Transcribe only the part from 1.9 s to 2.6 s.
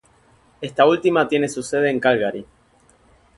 en Calgary.